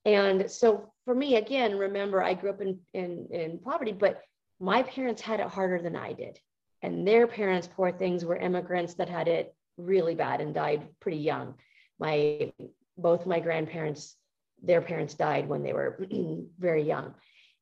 [0.06, 4.22] And so for me, again, remember, I grew up in, in, in poverty, but
[4.60, 6.40] my parents had it harder than I did.
[6.82, 11.18] And their parents, poor things, were immigrants that had it really bad and died pretty
[11.18, 11.56] young.
[12.00, 12.52] My
[12.98, 14.16] both my grandparents,
[14.62, 15.98] their parents died when they were
[16.60, 17.16] very young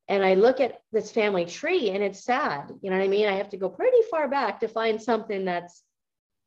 [0.08, 2.70] and I look at this family tree and it's sad.
[2.80, 3.28] You know what I mean?
[3.28, 5.82] I have to go pretty far back to find something that's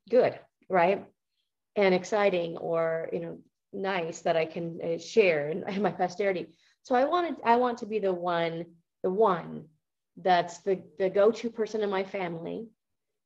[0.09, 0.37] good,
[0.69, 1.05] right?
[1.75, 3.39] And exciting or, you know,
[3.73, 6.47] nice that I can uh, share in my posterity.
[6.83, 8.65] So I wanted, I want to be the one,
[9.03, 9.65] the one
[10.17, 12.67] that's the, the go-to person in my family,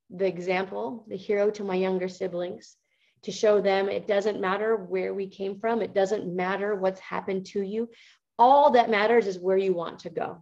[0.10, 2.76] the example, the hero to my younger siblings,
[3.24, 5.82] to show them it doesn't matter where we came from.
[5.82, 7.90] It doesn't matter what's happened to you
[8.40, 10.42] all that matters is where you want to go.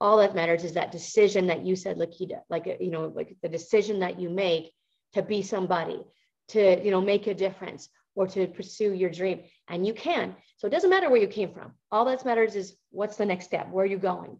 [0.00, 3.48] All that matters is that decision that you said Latika like you know like the
[3.48, 4.72] decision that you make
[5.12, 6.02] to be somebody
[6.48, 9.42] to you know make a difference or to pursue your dream.
[9.68, 10.34] And you can.
[10.56, 11.72] So it doesn't matter where you came from.
[11.92, 14.38] All that matters is what's the next step where are you going?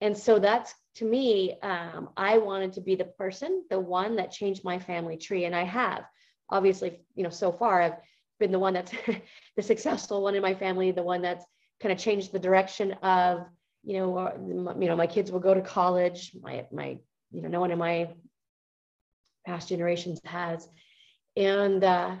[0.00, 4.32] And so that's to me um, i wanted to be the person the one that
[4.32, 5.44] changed my family tree.
[5.44, 6.04] And i have
[6.50, 7.98] obviously you know so far i've
[8.40, 8.92] been the one that's
[9.56, 11.44] the successful one in my family the one that's
[11.80, 13.46] kind of changed the direction of
[13.84, 16.98] you know uh, you know my kids will go to college my my
[17.30, 18.08] you know no one in my
[19.46, 20.68] past generations has
[21.36, 22.16] and uh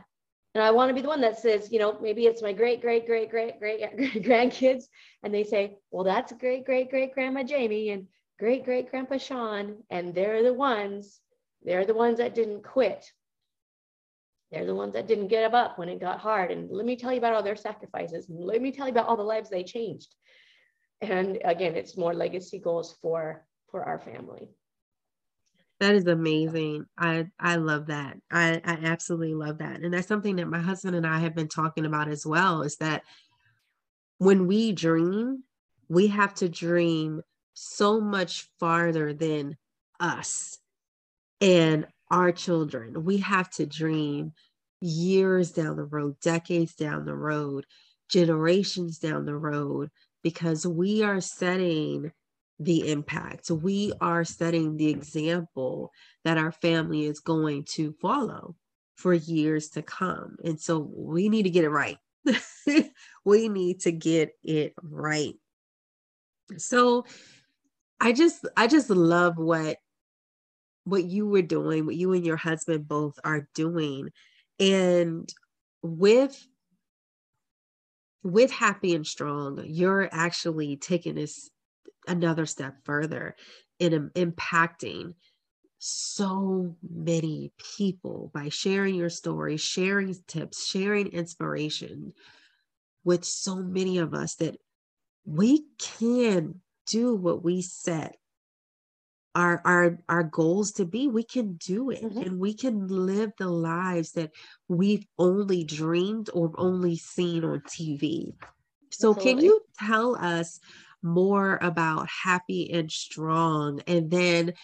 [0.56, 2.80] and I want to be the one that says, you know, maybe it's my great,
[2.80, 3.90] great, great, great, great
[4.24, 4.84] grandkids.
[5.22, 8.06] And they say, well, that's great, great, great grandma Jaime and
[8.38, 9.82] great, great grandpa Sean.
[9.90, 11.20] And they're the ones,
[11.62, 13.04] they're the ones that didn't quit.
[14.50, 16.50] They're the ones that didn't get up when it got hard.
[16.50, 18.28] And let me tell you about all their sacrifices.
[18.28, 20.14] And let me tell you about all the lives they changed.
[21.00, 24.48] And again, it's more legacy goals for for our family.
[25.80, 26.86] That is amazing.
[26.96, 28.16] I I love that.
[28.30, 29.80] I I absolutely love that.
[29.80, 32.76] And that's something that my husband and I have been talking about as well is
[32.76, 33.02] that
[34.18, 35.42] when we dream,
[35.88, 37.20] we have to dream
[37.52, 39.56] so much farther than
[40.00, 40.58] us.
[41.40, 43.04] And our children.
[43.04, 44.32] We have to dream
[44.80, 47.66] years down the road, decades down the road,
[48.08, 49.90] generations down the road,
[50.22, 52.12] because we are setting
[52.58, 53.50] the impact.
[53.50, 55.92] We are setting the example
[56.24, 58.56] that our family is going to follow
[58.96, 60.36] for years to come.
[60.42, 61.98] And so we need to get it right.
[63.24, 65.34] we need to get it right.
[66.56, 67.04] So
[68.00, 69.76] I just I just love what
[70.86, 74.10] what you were doing, what you and your husband both are doing.
[74.60, 75.28] And
[75.82, 76.46] with
[78.22, 81.50] with happy and strong, you're actually taking this
[82.08, 83.36] another step further
[83.78, 85.14] in impacting
[85.78, 92.12] so many people by sharing your story, sharing tips, sharing inspiration
[93.04, 94.56] with so many of us that
[95.24, 98.16] we can do what we set
[99.36, 102.22] our our our goals to be we can do it mm-hmm.
[102.22, 104.30] and we can live the lives that
[104.66, 108.32] we've only dreamed or only seen on TV.
[108.90, 109.34] So Absolutely.
[109.34, 110.58] can you tell us
[111.02, 114.54] more about happy and strong and then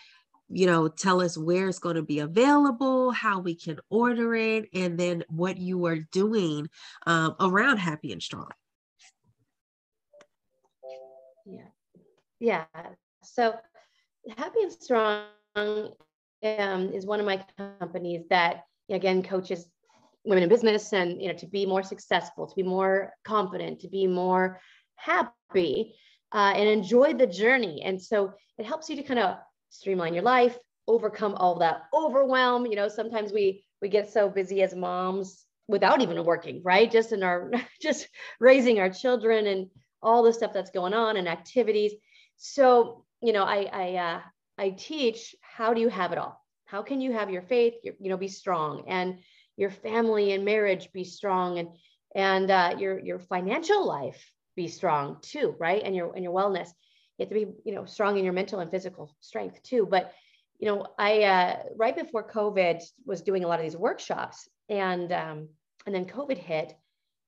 [0.55, 4.69] you know, tell us where it's going to be available, how we can order it,
[4.75, 6.69] and then what you are doing
[7.07, 8.51] um, around Happy and Strong.
[11.47, 11.63] Yeah.
[12.39, 12.65] Yeah.
[13.23, 13.55] So
[14.37, 15.25] Happy and Strong
[15.57, 15.95] um,
[16.43, 19.67] is one of my companies that, again, coaches
[20.25, 23.89] women in business and, you know, to be more successful, to be more confident, to
[23.89, 24.61] be more
[24.97, 25.97] happy
[26.33, 27.83] uh, and enjoy the journey.
[27.85, 29.39] And so it helps you to kind of
[29.71, 30.57] streamline your life,
[30.87, 32.67] overcome all that overwhelm.
[32.67, 36.91] You know, sometimes we we get so busy as moms without even working, right?
[36.91, 37.51] Just in our
[37.83, 38.09] just
[38.39, 39.69] raising our children and
[40.03, 41.93] all the stuff that's going on and activities.
[42.37, 44.21] So, you know, I I uh,
[44.59, 46.41] I teach how do you have it all?
[46.65, 49.19] How can you have your faith, your, you know, be strong and
[49.57, 51.69] your family and marriage be strong and
[52.15, 55.83] and uh, your your financial life be strong too, right?
[55.83, 56.69] And your and your wellness.
[57.19, 59.87] You have to be, you know, strong in your mental and physical strength too.
[59.89, 60.13] But
[60.59, 65.13] you know, I uh, right before COVID was doing a lot of these workshops, and
[65.13, 65.49] um,
[65.87, 66.75] and then COVID hit,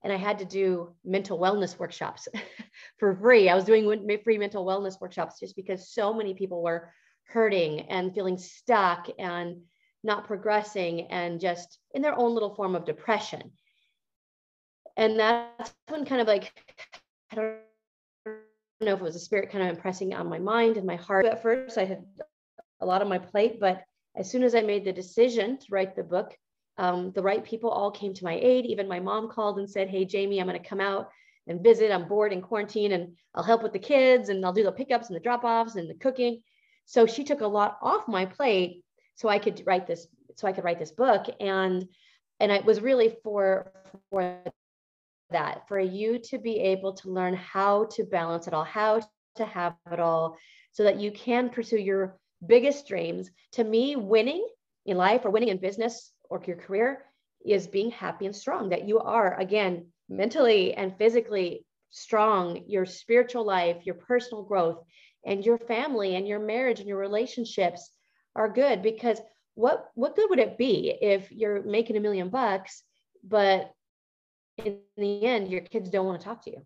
[0.05, 2.29] and I had to do mental wellness workshops
[2.99, 3.49] for free.
[3.49, 6.93] I was doing free mental wellness workshops just because so many people were
[7.27, 9.62] hurting and feeling stuck and
[10.05, 13.51] not progressing and just in their own little form of depression.
[14.99, 16.53] And that's when kind of like
[17.33, 17.57] I don't
[18.27, 21.25] know if it was a spirit kind of impressing on my mind and my heart.
[21.25, 22.05] At first, I had
[22.81, 23.83] a lot on my plate, but
[24.14, 26.37] as soon as I made the decision to write the book,
[26.77, 28.67] um, the right people all came to my aid.
[28.67, 31.11] Even my mom called and said, Hey, Jaime, I'm going to come out
[31.47, 31.93] and visit.
[31.93, 35.09] I'm bored in quarantine and I'll help with the kids and I'll do the pickups
[35.09, 36.43] and the drop offs and the cooking.
[36.87, 38.83] So she took a lot off my plate
[39.15, 40.07] so I could write this,
[40.37, 41.27] so I could write this book.
[41.41, 41.87] And
[42.41, 43.73] and it was really for
[44.11, 44.43] for
[45.31, 49.01] that for you to be able to learn how to balance it all, how
[49.37, 50.37] to have it all,
[50.73, 53.31] so that you can pursue your biggest dreams.
[53.53, 54.47] To me, winning
[54.85, 57.05] in life or winning in business or your career
[57.47, 63.44] is being happy and strong, that you are, again, mentally and physically strong, your spiritual
[63.44, 64.83] life, your personal growth,
[65.25, 67.90] and your family and your marriage and your relationships
[68.35, 69.20] are good because
[69.55, 72.83] what what good would it be if you're making a million bucks
[73.23, 73.73] but
[74.59, 76.62] in the end, your kids don't want to talk to you,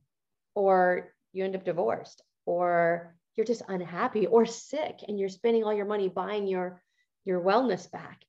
[0.54, 5.72] or you end up divorced, or you're just unhappy or sick, and you're spending all
[5.72, 6.83] your money buying your
[7.24, 8.22] your wellness back.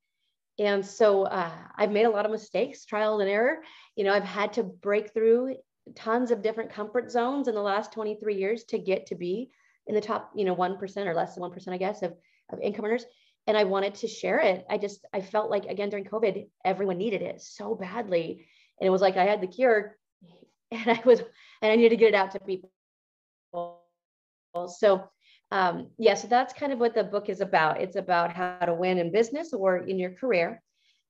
[0.59, 3.59] And so uh, I've made a lot of mistakes, trial and error.
[3.95, 5.55] You know, I've had to break through
[5.95, 9.49] tons of different comfort zones in the last 23 years to get to be
[9.87, 12.13] in the top, you know, 1% or less than 1%, I guess, of,
[12.51, 13.05] of income earners.
[13.47, 14.65] And I wanted to share it.
[14.69, 18.45] I just, I felt like, again, during COVID, everyone needed it so badly
[18.79, 19.97] and it was like I had the cure
[20.71, 21.19] and I was
[21.61, 22.71] and I needed to get it out to people.
[24.67, 25.09] So
[25.51, 27.81] um, yeah, so that's kind of what the book is about.
[27.81, 30.61] It's about how to win in business or in your career,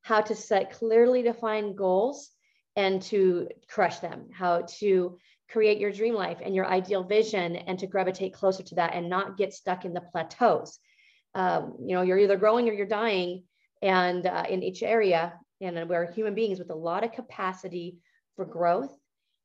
[0.02, 2.30] how to set clearly defined goals
[2.76, 5.18] and to crush them, how to
[5.50, 9.10] create your dream life and your ideal vision and to gravitate closer to that and
[9.10, 10.80] not get stuck in the plateaus.
[11.36, 13.44] Um, you know, you're either growing or you're dying
[13.82, 17.98] and uh, in each area and we're human beings with a lot of capacity
[18.36, 18.96] for growth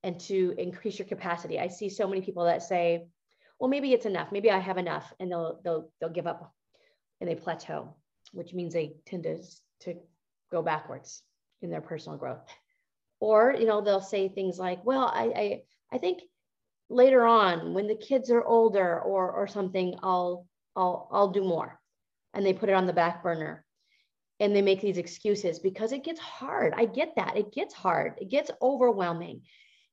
[0.05, 1.59] and to increase your capacity.
[1.59, 3.07] I see so many people that say,
[3.59, 4.33] well, maybe it's enough.
[4.33, 5.12] Maybe I have enough.
[5.21, 6.53] And they'll, they'll, they'll give up
[7.21, 7.95] and they plateau,
[8.33, 9.43] which means they tend to,
[9.81, 9.99] to
[10.51, 11.23] go backwards
[11.62, 12.43] in their personal growth.
[13.21, 15.62] Or, you know, they'll say things like, well, I, I,
[15.93, 16.21] I think
[16.90, 21.81] later on when the kids are older or, or something, I'll, I'll, I'll do more.
[22.35, 23.64] And they put it on the back burner
[24.40, 26.75] and they make these excuses because it gets hard.
[26.77, 27.37] I get that.
[27.37, 28.14] It gets hard.
[28.21, 29.43] It gets overwhelming.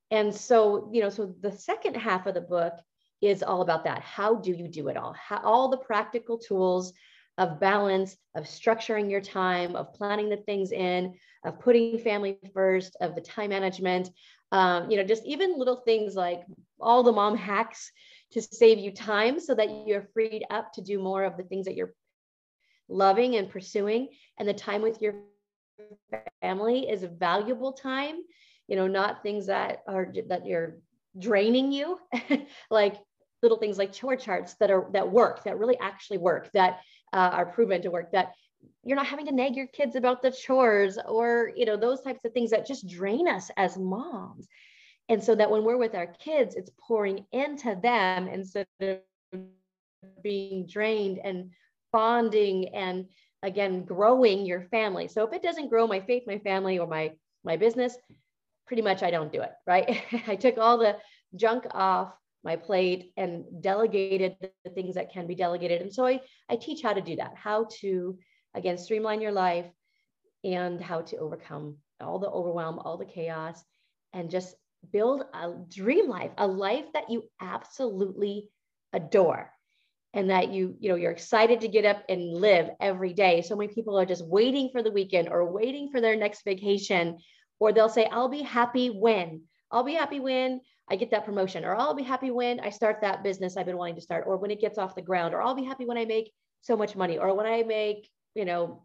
[0.09, 2.73] And so, you know, so the second half of the book
[3.21, 4.01] is all about that.
[4.01, 5.13] How do you do it all?
[5.13, 6.93] How, all the practical tools
[7.37, 11.13] of balance, of structuring your time, of planning the things in,
[11.45, 14.09] of putting family first, of the time management,
[14.51, 16.43] um, you know, just even little things like
[16.79, 17.91] all the mom hacks
[18.31, 21.65] to save you time so that you're freed up to do more of the things
[21.65, 21.93] that you're
[22.89, 25.15] loving and pursuing and the time with your
[26.41, 28.17] family is valuable time
[28.67, 30.77] you know not things that are that you're
[31.17, 31.97] draining you
[32.69, 32.95] like
[33.41, 36.79] little things like chore charts that are that work that really actually work that
[37.13, 38.33] uh, are proven to work that
[38.83, 42.23] you're not having to nag your kids about the chores or you know those types
[42.25, 44.47] of things that just drain us as moms.
[45.09, 48.99] And so that when we're with our kids it's pouring into them instead of
[50.23, 51.51] being drained and
[51.91, 53.07] bonding and
[53.43, 55.07] again growing your family.
[55.07, 57.11] So if it doesn't grow my faith my family or my
[57.43, 57.97] my business
[58.67, 60.03] pretty much i don't do it right?
[60.27, 60.97] I took all the
[61.35, 62.13] junk off
[62.43, 65.81] my plate and delegated the things that can be delegated.
[65.81, 68.17] And so I, I teach how to do that, how to,
[68.55, 69.67] again, streamline your life
[70.43, 73.63] and how to overcome all the overwhelm, all the chaos,
[74.13, 74.55] and just
[74.91, 78.49] build a dream life, a life that you absolutely
[78.93, 79.51] adore
[80.13, 83.55] and that you you know you're excited to get up and live every day so
[83.55, 87.17] many people are just waiting for the weekend or waiting for their next vacation
[87.59, 90.59] or they'll say i'll be happy when i'll be happy when
[90.91, 93.65] i get that promotion or oh, i'll be happy when i start that business i've
[93.65, 95.85] been wanting to start or when it gets off the ground or i'll be happy
[95.85, 96.31] when i make
[96.61, 98.83] so much money or when i make you know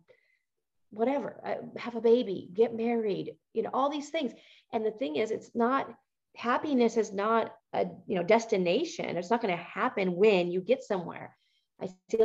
[0.91, 4.33] whatever I have a baby get married you know all these things.
[4.73, 5.89] And the thing is it's not
[6.37, 9.17] happiness is not a you know destination.
[9.17, 11.37] It's not going to happen when you get somewhere.
[11.81, 12.19] I see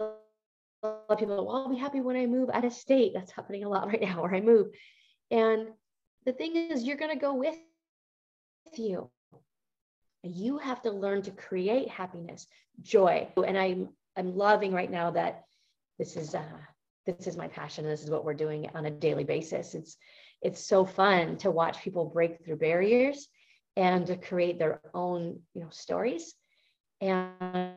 [0.00, 0.06] a
[0.82, 3.12] lot of people well i'll be happy when i move out of state.
[3.14, 4.68] That's happening a lot right now where i move.
[5.30, 5.68] And
[6.26, 7.56] the thing is you're going to go with
[8.76, 9.10] you.
[10.22, 12.46] You have to learn to create happiness
[12.80, 13.28] joy.
[13.36, 15.44] And i'm i'm loving right now that
[15.98, 16.58] this is uh
[17.06, 17.84] this is my passion.
[17.84, 19.74] This is what we're doing on a daily basis.
[19.74, 19.96] It's
[20.40, 23.28] it's so fun to watch people break through barriers
[23.76, 26.34] and to create their own you know stories.
[27.00, 27.74] And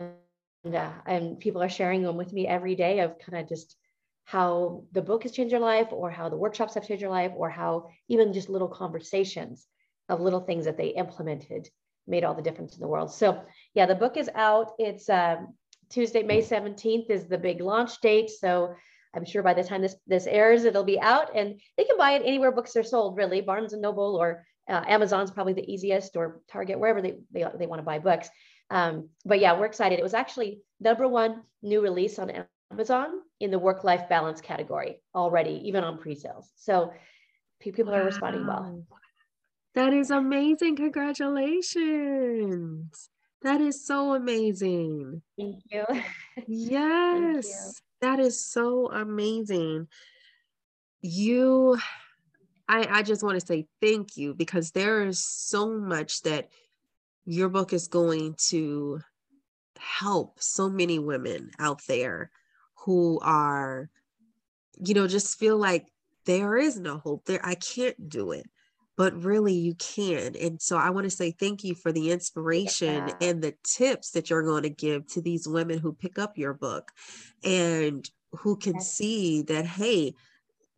[0.00, 3.76] uh, and people are sharing them with me every day of kind of just
[4.24, 7.32] how the book has changed your life or how the workshops have changed your life
[7.34, 9.66] or how even just little conversations
[10.08, 11.68] of little things that they implemented
[12.06, 13.42] made all the difference in the world so
[13.74, 15.54] yeah the book is out it's um,
[15.90, 18.74] tuesday may 17th is the big launch date so
[19.14, 22.12] i'm sure by the time this this airs it'll be out and they can buy
[22.12, 26.16] it anywhere books are sold really barnes and noble or uh, Amazon's probably the easiest
[26.16, 28.28] or Target, wherever they, they, they want to buy books.
[28.70, 29.98] Um, but yeah, we're excited.
[29.98, 32.30] It was actually number one new release on
[32.70, 36.50] Amazon in the work life balance category already, even on pre sales.
[36.56, 36.92] So
[37.60, 38.84] people are responding well.
[39.74, 40.76] That is amazing.
[40.76, 43.10] Congratulations.
[43.42, 45.20] That is so amazing.
[45.38, 45.84] Thank you.
[46.46, 47.44] Yes.
[47.44, 47.72] Thank you.
[48.00, 49.88] That is so amazing.
[51.00, 51.78] You
[52.68, 56.48] I, I just want to say thank you because there is so much that
[57.24, 59.00] your book is going to
[59.78, 62.30] help so many women out there
[62.84, 63.88] who are,
[64.78, 65.86] you know, just feel like
[66.26, 67.40] there is no hope there.
[67.42, 68.46] I can't do it,
[68.98, 70.34] but really you can.
[70.34, 73.14] And so I want to say thank you for the inspiration yeah.
[73.20, 76.52] and the tips that you're going to give to these women who pick up your
[76.52, 76.90] book
[77.44, 80.14] and who can see that, hey,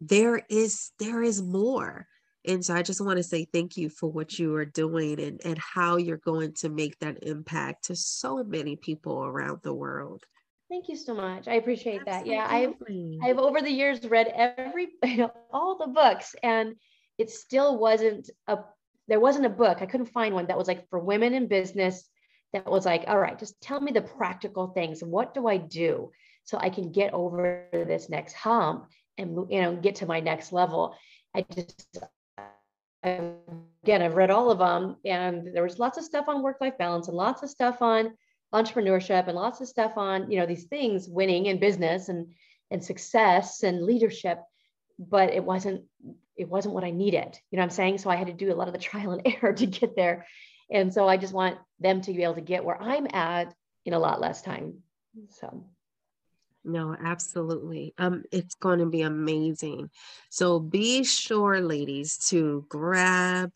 [0.02, 2.06] there is there is more
[2.46, 5.42] and so i just want to say thank you for what you are doing and
[5.44, 10.24] and how you're going to make that impact to so many people around the world
[10.70, 12.34] thank you so much i appreciate Absolutely.
[12.34, 16.76] that yeah i've i've over the years read every you know all the books and
[17.20, 18.58] it still wasn't a
[19.06, 19.78] there wasn't a book.
[19.82, 22.08] I couldn't find one that was like for women in business
[22.54, 25.04] that was like all right just tell me the practical things.
[25.04, 26.10] What do i do
[26.44, 30.50] so i can get over this next hump and you know get to my next
[30.52, 30.96] level?
[31.34, 31.98] I just
[33.02, 36.76] again i've read all of them and there was lots of stuff on work life
[36.78, 38.12] balance and lots of stuff on
[38.54, 42.26] entrepreneurship and lots of stuff on you know these things winning in business and
[42.70, 44.38] and success and leadership
[44.98, 45.82] but it wasn't
[46.40, 48.56] it wasn't what i needed you know i'm saying so i had to do a
[48.56, 50.26] lot of the trial and error to get there
[50.70, 53.92] and so i just want them to be able to get where i'm at in
[53.92, 54.74] a lot less time
[55.28, 55.64] so
[56.62, 57.94] no, absolutely.
[57.96, 59.90] Um, it's going to be amazing.
[60.28, 63.50] So be sure, ladies, to grab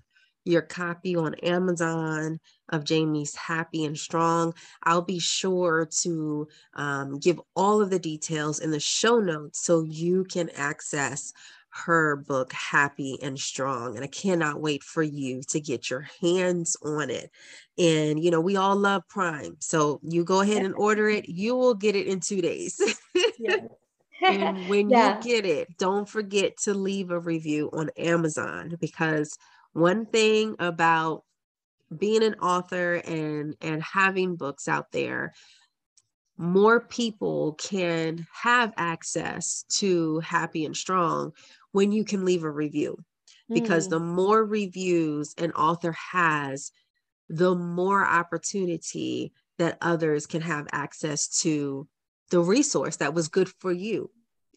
[0.44, 4.54] your copy on Amazon of Jaime's Happy and Strong.
[4.82, 9.82] I'll be sure to um, give all of the details in the show notes so
[9.82, 11.32] you can access
[11.74, 13.96] her book, Happy and Strong.
[13.96, 17.30] And I cannot wait for you to get your hands on it.
[17.76, 19.56] And, you know, we all love Prime.
[19.58, 22.80] So you go ahead and order it, you will get it in two days.
[24.24, 25.16] and when yeah.
[25.16, 29.36] you get it, don't forget to leave a review on Amazon because
[29.72, 31.24] one thing about
[31.96, 35.32] being an author and and having books out there
[36.36, 41.32] more people can have access to happy and strong
[41.74, 42.96] when you can leave a review.
[43.50, 43.90] Because mm.
[43.90, 46.70] the more reviews an author has
[47.28, 51.88] the more opportunity that others can have access to
[52.30, 54.10] the resource that was good for you.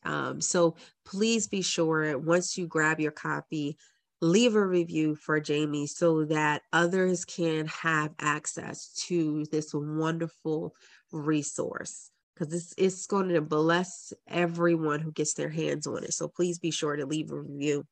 [0.04, 3.78] Um, so please be sure once you grab your copy
[4.22, 10.74] leave a review for jaime so that others can have access to this wonderful
[11.12, 16.14] resource because it's, it's going to bless everyone who gets their hands on it.
[16.14, 17.86] So please be sure to leave a review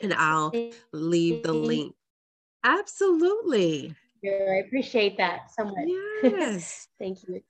[0.00, 0.52] and I'll
[0.92, 1.64] leave the mm-hmm.
[1.64, 1.94] link.
[2.62, 3.94] Absolutely.
[4.24, 5.88] I appreciate that so much.
[6.22, 6.88] Yes.
[6.98, 7.42] Thank you.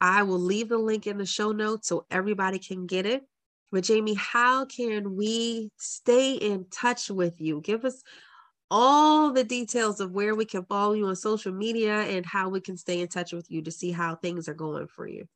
[0.00, 3.24] I will leave the link in the show notes so everybody can get it.
[3.70, 7.60] But Jaime, how can we stay in touch with you?
[7.60, 8.02] Give us
[8.70, 12.60] all the details of where we can follow you on social media and how we
[12.60, 15.26] can stay in touch with you to see how things are going for you.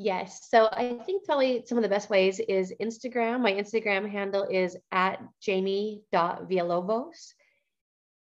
[0.00, 0.48] Yes.
[0.48, 3.40] So I think probably some of the best ways is Instagram.
[3.40, 7.34] My Instagram handle is at jaime.villalovos.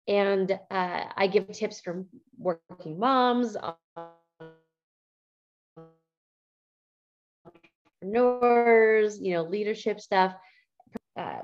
[0.07, 2.03] And uh, I give tips for
[2.39, 3.55] working moms,
[8.01, 10.34] entrepreneurs, you know, leadership stuff.
[11.15, 11.41] Uh,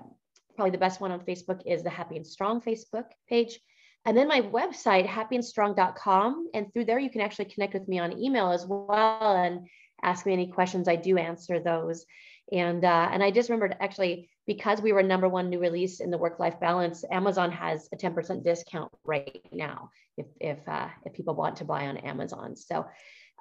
[0.55, 3.59] probably the best one on Facebook is the Happy and Strong Facebook page.
[4.05, 6.49] And then my website, happyandstrong.com.
[6.55, 9.67] And through there, you can actually connect with me on email as well and
[10.03, 10.87] ask me any questions.
[10.87, 12.05] I do answer those.
[12.51, 16.11] And, uh, and I just remembered actually, because we were number one new release in
[16.11, 21.13] the work life balance, Amazon has a 10% discount right now if, if, uh, if
[21.13, 22.55] people want to buy on Amazon.
[22.55, 22.85] So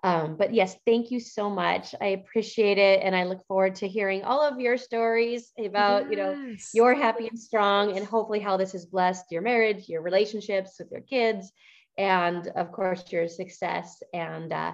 [0.05, 1.95] um, but yes, thank you so much.
[2.01, 3.01] I appreciate it.
[3.03, 6.11] And I look forward to hearing all of your stories about, yes.
[6.11, 10.03] you know, your happy and strong and hopefully how this has blessed your marriage, your
[10.03, 11.53] relationships with your kids,
[11.99, 14.73] and of course, your success and, uh,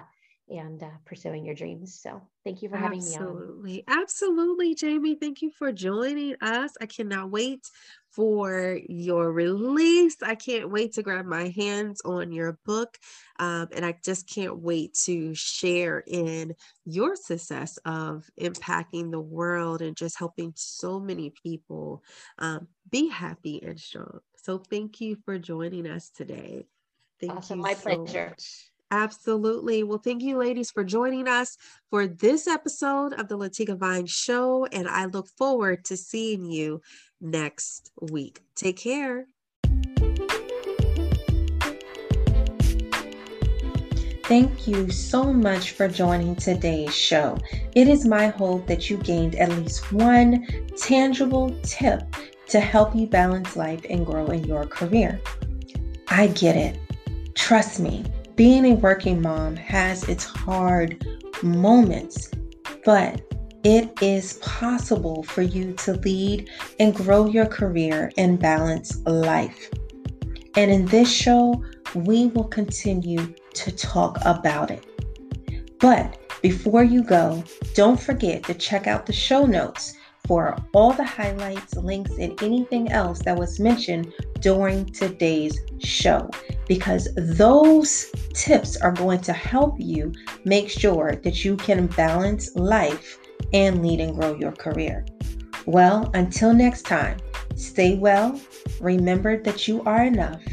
[0.49, 1.99] and uh, pursuing your dreams.
[2.01, 3.11] So thank you for having absolutely.
[3.11, 3.83] me on.
[3.87, 4.75] Absolutely.
[4.75, 5.15] Absolutely, Jaime.
[5.15, 6.73] Thank you for joining us.
[6.81, 7.67] I cannot wait
[8.11, 10.17] for your release.
[10.23, 12.97] I can't wait to grab my hands on your book.
[13.39, 19.81] Um, and I just can't wait to share in your success of impacting the world
[19.81, 22.03] and just helping so many people
[22.39, 24.19] um, be happy and strong.
[24.43, 26.65] So thank you for joining us today.
[27.19, 27.59] Thank awesome.
[27.59, 27.63] you.
[27.63, 28.29] My so pleasure.
[28.29, 28.68] Much.
[28.91, 29.83] Absolutely.
[29.83, 31.57] Well, thank you, ladies, for joining us
[31.89, 34.65] for this episode of the Latika Vines Show.
[34.65, 36.81] And I look forward to seeing you
[37.21, 38.41] next week.
[38.55, 39.27] Take care.
[44.23, 47.37] Thank you so much for joining today's show.
[47.75, 50.45] It is my hope that you gained at least one
[50.77, 52.03] tangible tip
[52.47, 55.19] to help you balance life and grow in your career.
[56.09, 56.79] I get it.
[57.33, 58.05] Trust me
[58.39, 61.05] being a working mom has its hard
[61.43, 62.31] moments,
[62.85, 63.21] but
[63.65, 69.69] it is possible for you to lead and grow your career and balance life.
[70.55, 71.61] And in this show,
[71.93, 74.85] we will continue to talk about it.
[75.81, 79.97] But before you go, don't forget to check out the show notes
[80.29, 86.29] for all the highlights, links, and anything else that was mentioned during today's show
[86.67, 90.13] because those tips are going to help you
[90.45, 93.17] make sure that you can balance life
[93.53, 95.03] and lead and grow your career.
[95.65, 97.17] Well, until next time,
[97.55, 98.39] stay well,
[98.79, 100.43] remember that you are enough,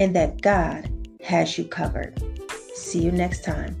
[0.00, 0.90] and that God
[1.22, 2.22] has you covered.
[2.74, 3.76] See you next time.